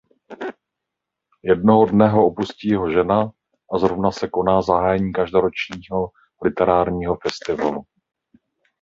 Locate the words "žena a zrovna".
2.91-4.11